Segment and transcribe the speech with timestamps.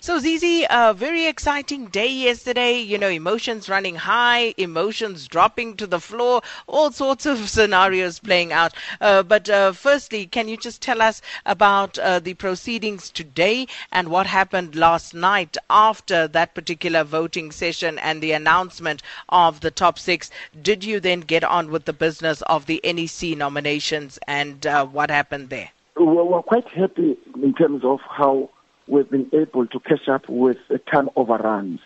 [0.00, 2.78] So, Zizi, a very exciting day yesterday.
[2.78, 8.52] You know, emotions running high, emotions dropping to the floor, all sorts of scenarios playing
[8.52, 8.74] out.
[9.00, 14.08] Uh, but uh, firstly, can you just tell us about uh, the proceedings today and
[14.08, 19.98] what happened last night after that particular voting session and the announcement of the top
[19.98, 20.30] six?
[20.62, 25.10] Did you then get on with the business of the NEC nominations and uh, what
[25.10, 25.70] happened there?
[25.96, 28.50] Well, we're quite happy in terms of how
[28.88, 30.58] we've been able to catch up with
[30.90, 31.80] time overruns.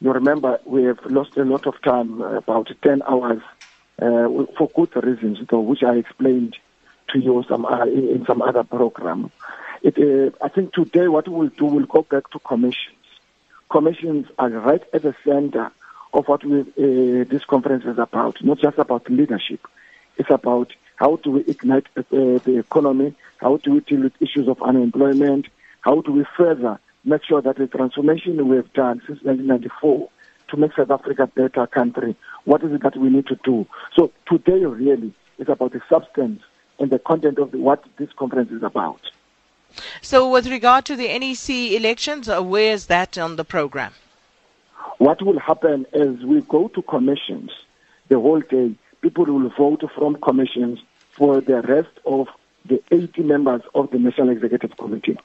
[0.00, 3.42] You remember we have lost a lot of time, about 10 hours,
[4.00, 6.56] uh, for good reasons, though, which I explained
[7.12, 9.30] to you some, uh, in, in, some other program.
[9.82, 12.96] It, uh, I think today what we'll do, we'll go back to commissions.
[13.70, 15.70] Commissions are right at the center
[16.12, 19.60] of what we, uh, this conference is about, not just about leadership.
[20.16, 24.48] It's about how do we ignite uh, the economy, how do we deal with issues
[24.48, 25.46] of unemployment,
[25.82, 30.08] how do we further make sure that the transformation we have done since 1994
[30.48, 33.66] to make South Africa a better country, what is it that we need to do?
[33.96, 36.42] So today really is about the substance
[36.78, 39.00] and the content of the, what this conference is about.
[40.02, 43.92] So with regard to the NEC elections, uh, where is that on the program?
[44.98, 47.50] What will happen as we go to commissions
[48.08, 50.80] the whole day, people will vote from commissions
[51.12, 52.28] for the rest of
[52.66, 55.18] the 80 members of the National Executive Committee.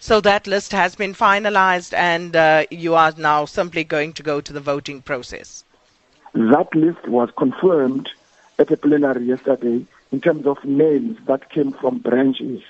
[0.00, 4.40] So that list has been finalized, and uh, you are now simply going to go
[4.40, 5.64] to the voting process.
[6.34, 8.08] That list was confirmed
[8.58, 12.62] at a plenary yesterday in terms of names that came from branches,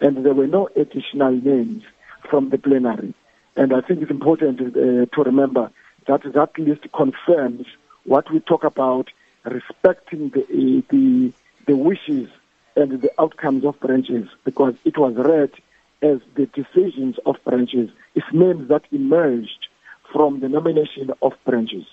[0.00, 1.84] and there were no additional names
[2.28, 3.14] from the plenary.
[3.56, 5.70] And I think it's important uh, to remember
[6.06, 7.66] that that list confirms
[8.04, 9.10] what we talk about
[9.44, 11.32] respecting the, the,
[11.66, 12.28] the wishes
[12.76, 15.50] and the outcomes of branches because it was read
[16.04, 17.88] as the decisions of branches.
[18.14, 19.68] It's names that emerged
[20.12, 21.86] from the nomination of branches.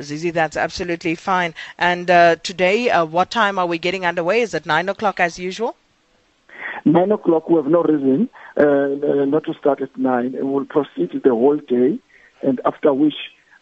[0.00, 1.54] Zizi, that's absolutely fine.
[1.78, 4.40] And uh, today, uh, what time are we getting underway?
[4.40, 5.76] Is it 9 o'clock as usual?
[6.86, 10.34] 9 o'clock, we have no reason uh, uh not to start at 9.
[10.34, 11.98] And we'll proceed the whole day.
[12.42, 13.14] And after which,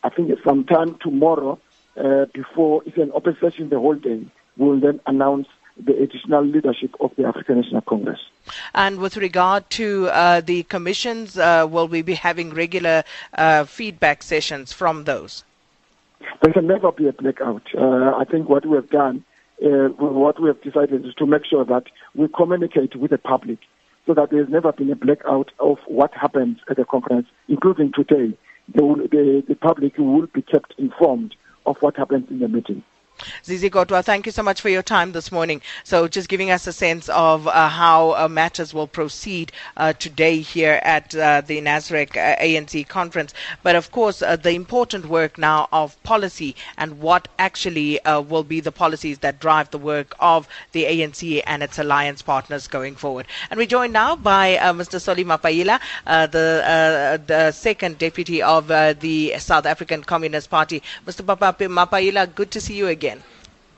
[0.04, 1.59] I think sometime tomorrow,
[1.97, 4.25] uh, before it's an open session the whole day,
[4.56, 5.49] we'll then announce
[5.84, 8.21] the additional leadership of the African National Congress.
[8.75, 14.22] And with regard to uh, the commissions, uh, will we be having regular uh, feedback
[14.22, 15.44] sessions from those?
[16.43, 17.62] There can never be a blackout.
[17.77, 19.25] Uh, I think what we have done,
[19.65, 21.84] uh, what we have decided is to make sure that
[22.15, 23.59] we communicate with the public
[24.06, 28.37] so that there's never been a blackout of what happens at the conference, including today.
[28.75, 31.34] The, the, the public will be kept informed
[31.66, 32.83] of what happens in the meeting.
[33.45, 35.61] Zizi Kodwa, thank you so much for your time this morning.
[35.84, 40.41] So, just giving us a sense of uh, how uh, matters will proceed uh, today
[40.41, 43.34] here at uh, the Nasrec uh, ANC conference.
[43.62, 48.61] But of course, uh, the important work now of policy and what actually will be
[48.61, 53.27] the policies that drive the work of the ANC and its alliance partners going forward.
[53.51, 55.01] And we're joined now by Mr.
[55.01, 60.83] Solly Mapaila, the, the second deputy of the South African Communist Party.
[61.07, 61.25] Mr.
[61.25, 63.08] Mapaila, good to see you again.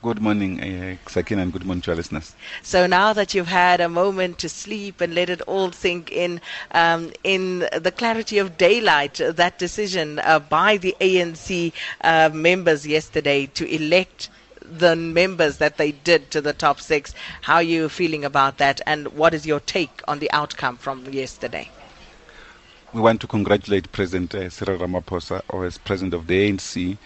[0.03, 2.34] Good morning, uh, Sakin, and good morning to our listeners.
[2.62, 6.41] So now that you've had a moment to sleep and let it all sink in,
[6.72, 13.44] um, in the clarity of daylight, that decision uh, by the ANC uh, members yesterday
[13.53, 14.31] to elect
[14.62, 18.81] the members that they did to the top six, how are you feeling about that,
[18.87, 21.69] and what is your take on the outcome from yesterday?
[22.94, 26.97] We want to congratulate President uh, Cyril Ramaphosa, or as president of the ANC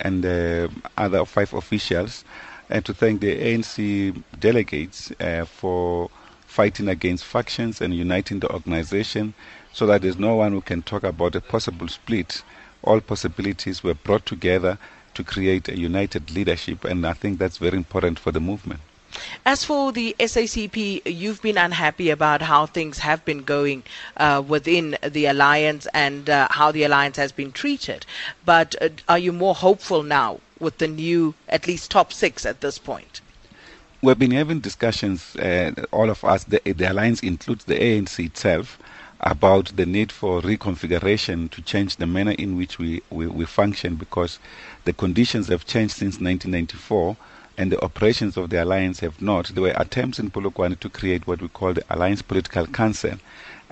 [0.00, 2.24] and uh, other five officials,
[2.68, 6.10] and to thank the ANC delegates uh, for
[6.46, 9.34] fighting against factions and uniting the organization
[9.72, 12.42] so that there's no one who can talk about a possible split.
[12.82, 14.78] All possibilities were brought together
[15.14, 18.80] to create a united leadership, and I think that's very important for the movement.
[19.44, 23.82] As for the SACP, you've been unhappy about how things have been going
[24.16, 28.06] uh, within the alliance and uh, how the alliance has been treated.
[28.44, 32.60] But uh, are you more hopeful now with the new, at least top six at
[32.60, 33.20] this point?
[34.02, 38.78] We've been having discussions, uh, all of us, the, the alliance includes the ANC itself,
[39.20, 43.96] about the need for reconfiguration to change the manner in which we, we, we function
[43.96, 44.38] because
[44.84, 47.16] the conditions have changed since 1994
[47.60, 49.48] and the operations of the alliance have not.
[49.48, 53.18] There were attempts in Polokwane to create what we call the Alliance Political Council,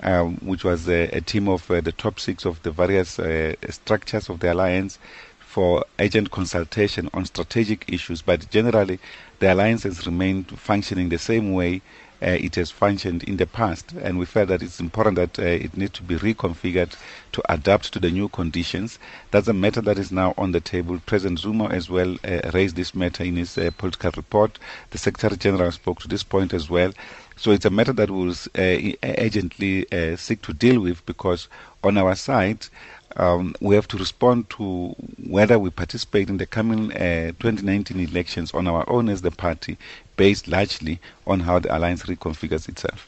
[0.01, 3.55] um, which was a, a team of uh, the top six of the various uh,
[3.67, 4.99] structures of the alliance
[5.39, 8.21] for agent consultation on strategic issues.
[8.21, 8.99] But generally,
[9.39, 11.81] the alliance has remained functioning the same way
[12.21, 13.93] it has functioned in the past.
[14.01, 16.95] And we felt that it's important that it needs to be reconfigured
[17.31, 18.99] to adapt to the new conditions.
[19.31, 20.99] That's a matter that is now on the table.
[21.05, 22.17] President Zuma as well
[22.53, 24.59] raised this matter in his political report.
[24.91, 26.91] The Secretary General spoke to this point as well.
[27.39, 31.47] So it's a matter that we'll uh, urgently uh, seek to deal with because
[31.83, 32.67] on our side,
[33.15, 34.95] um, we have to respond to
[35.27, 39.77] whether we participate in the coming uh, 2019 elections on our own as the party,
[40.15, 43.07] based largely on how the alliance reconfigures itself.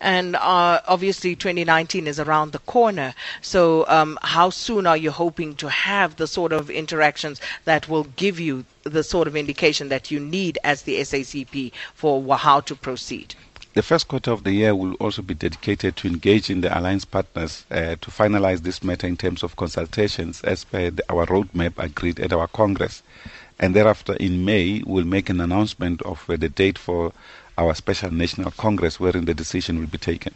[0.00, 3.14] And uh, obviously, 2019 is around the corner.
[3.40, 8.04] So, um, how soon are you hoping to have the sort of interactions that will
[8.16, 12.74] give you the sort of indication that you need as the SACP for how to
[12.74, 13.36] proceed?
[13.72, 17.64] The first quarter of the year will also be dedicated to engaging the alliance partners
[17.70, 22.18] uh, to finalize this matter in terms of consultations as per the, our roadmap agreed
[22.18, 23.04] at our Congress.
[23.60, 27.12] And thereafter, in May, we'll make an announcement of uh, the date for
[27.56, 30.34] our special national Congress wherein the decision will be taken.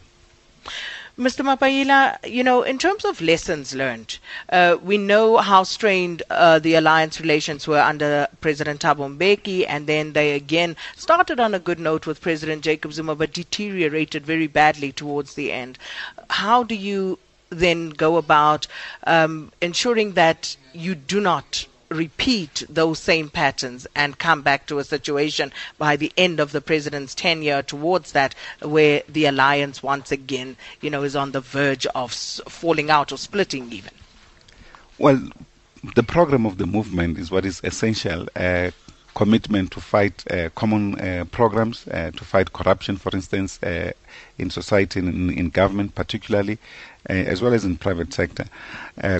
[1.17, 1.45] Mr.
[1.45, 4.19] Mapaila, you know, in terms of lessons learned,
[4.49, 9.87] uh, we know how strained uh, the alliance relations were under President Thabo Mbeki, and
[9.87, 14.47] then they again started on a good note with President Jacob Zuma, but deteriorated very
[14.47, 15.77] badly towards the end.
[16.29, 17.17] How do you
[17.49, 18.67] then go about
[19.07, 24.83] um, ensuring that you do not repeat those same patterns and come back to a
[24.83, 30.57] situation by the end of the president's tenure towards that where the alliance once again
[30.81, 33.93] you know is on the verge of falling out or splitting even.
[34.97, 35.21] Well
[35.95, 38.71] the program of the movement is what is essential uh,
[39.13, 43.91] commitment to fight uh, common uh, programs uh, to fight corruption for instance uh,
[44.37, 46.57] in society in, in government particularly
[47.09, 48.45] uh, as well as in private sector.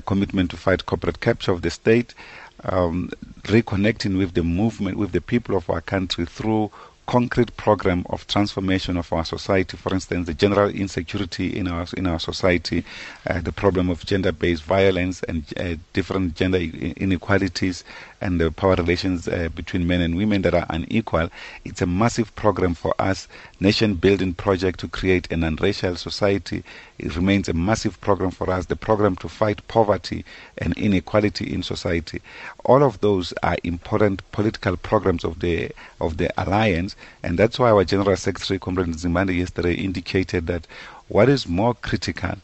[0.05, 2.13] Commitment to fight corporate capture of the state
[2.63, 3.11] um,
[3.43, 6.71] reconnecting with the movement, with the people of our country through
[7.07, 9.77] concrete program of transformation of our society.
[9.77, 12.83] For instance, the general insecurity in our in our society,
[13.27, 17.83] uh, the problem of gender-based violence and uh, different gender inequalities,
[18.21, 21.29] and the power relations uh, between men and women that are unequal.
[21.63, 23.27] It's a massive program for us,
[23.59, 26.63] nation-building project to create an unracial society.
[26.97, 28.65] It remains a massive program for us.
[28.67, 30.23] The program to fight poverty
[30.57, 32.21] and inequality in society.
[32.63, 37.71] All of those are important political programs of the of the alliance, and that's why
[37.71, 40.67] our General Secretary, Comrade Nzimande, yesterday indicated that
[41.07, 42.35] what is more critical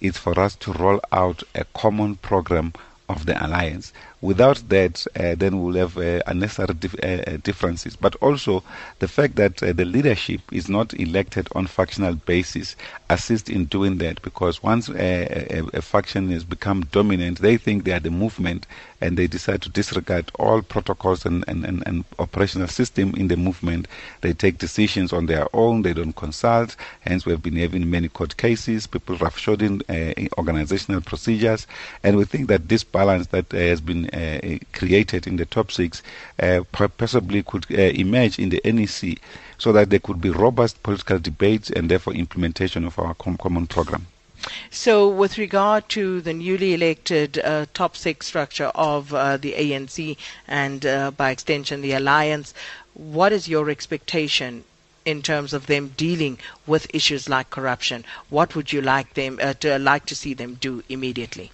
[0.00, 2.72] is for us to roll out a common program
[3.08, 3.92] of the alliance.
[4.20, 7.94] Without that, uh, then we'll have uh, unnecessary dif- uh, differences.
[7.94, 8.64] But also,
[8.98, 12.74] the fact that the leadership is not elected on factional basis
[13.10, 17.84] assists in doing that because once uh, a, a, faction has become dominant, they think
[17.84, 18.66] they are the movement
[19.00, 23.36] and they decide to disregard all protocols and, and, and, and operational system in the
[23.36, 23.86] movement.
[24.20, 26.76] They take decisions on their own, they don't consult.
[27.00, 31.66] Hence, we have been having many court cases, people roughshod uh, organizational procedures.
[32.02, 36.02] And we think that this balance that has been uh, created in the top six
[36.40, 39.18] uh, possibly could uh, emerge in the NEC
[39.58, 43.66] so that there could be robust political debates and therefore implementation of our com- common
[43.66, 44.06] program.
[44.70, 50.16] So, with regard to the newly elected uh, top six structure of uh, the ANC
[50.46, 52.54] and uh, by extension the alliance,
[52.94, 54.62] what is your expectation
[55.04, 58.04] in terms of them dealing with issues like corruption?
[58.30, 61.50] What would you like them uh, to like to see them do immediately?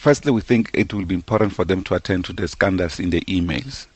[0.00, 3.10] Firstly, we think it will be important for them to attend to the scandals in
[3.10, 3.86] the emails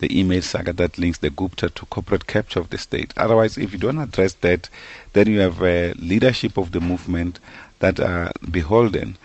[0.00, 3.14] the email saga that links the Gupta to corporate capture of the state.
[3.16, 4.68] Otherwise, if you don't address that,
[5.12, 7.38] then you have a leadership of the movement
[7.78, 9.16] that are beholden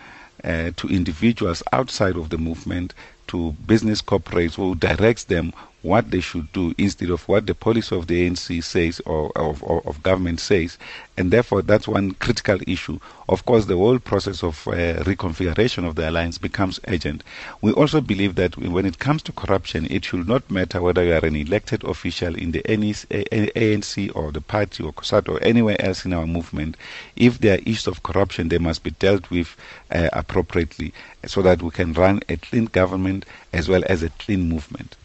[0.44, 2.94] uh, to individuals outside of the movement,
[3.28, 7.94] to business corporates who directs them what they should do instead of what the policy
[7.94, 10.76] of the ANC says or of, or, of government says.
[11.16, 12.98] And therefore, that's one critical issue.
[13.28, 17.22] Of course, the whole process of uh, reconfiguration of the alliance becomes urgent.
[17.60, 21.12] We also believe that when it comes to corruption, it should not matter whether you
[21.14, 26.04] are an elected official in the ANC or the party or COSATU or anywhere else
[26.04, 26.76] in our movement.
[27.16, 29.56] If there are issues of corruption, they must be dealt with
[29.90, 30.92] uh, appropriately
[31.26, 34.96] so that we can run a clean government as well as a clean movement.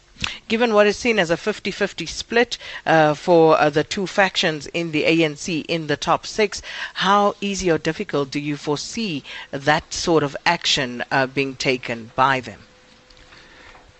[0.48, 4.68] Given what is seen as a 50 50 split uh, for uh, the two factions
[4.68, 6.62] in the ANC in the top six,
[6.94, 12.40] how easy or difficult do you foresee that sort of action uh, being taken by
[12.40, 12.62] them?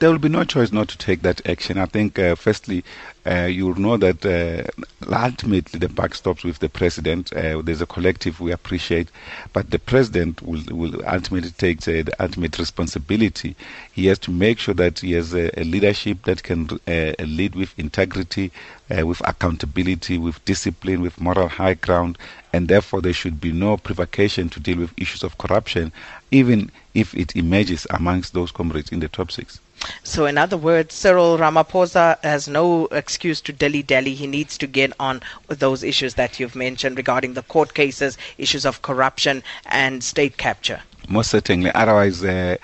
[0.04, 1.78] There will be no choice not to take that action.
[1.78, 2.84] I think, uh, firstly,
[3.26, 4.70] uh, you'll know that uh,
[5.10, 7.32] ultimately the buck stops with the president.
[7.32, 9.08] Uh, there's a collective we appreciate,
[9.54, 13.56] but the president will, will ultimately take the ultimate responsibility.
[13.94, 17.56] He has to make sure that he has a, a leadership that can uh, lead
[17.56, 18.52] with integrity,
[18.92, 22.18] uh, with accountability, with discipline, with moral high ground,
[22.52, 25.94] and therefore there should be no provocation to deal with issues of corruption,
[26.30, 29.62] even if it emerges amongst those comrades in the top six.
[30.04, 34.14] So, in other words, Cyril Ramaphosa has no excuse to dilly dally.
[34.14, 38.66] He needs to get on those issues that you've mentioned regarding the court cases, issues
[38.66, 40.82] of corruption, and state capture.
[41.10, 41.72] Most certainly.
[41.72, 42.58] Otherwise, uh,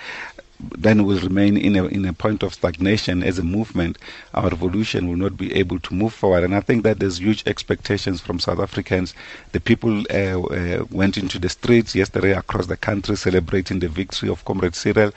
[0.59, 3.97] then we'll remain in a, in a point of stagnation as a movement.
[4.33, 6.43] Our revolution will not be able to move forward.
[6.43, 9.13] And I think that there's huge expectations from South Africans.
[9.53, 14.29] The people uh, uh, went into the streets yesterday across the country celebrating the victory
[14.29, 15.11] of Comrade Cyril,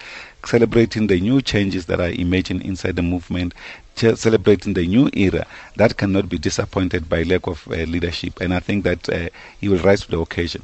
[0.47, 3.53] celebrating the new changes that are emerging inside the movement,
[3.97, 5.45] celebrating the new era.
[5.77, 8.41] That cannot be disappointed by lack of uh, leadership.
[8.41, 9.29] And I think that uh,
[9.61, 10.63] he will rise to the occasion.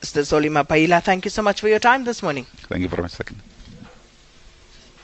[0.00, 0.24] Mr.
[0.24, 2.46] Solly Mapaila, thank you so much for your time this morning.
[2.68, 3.40] Thank you very much, second.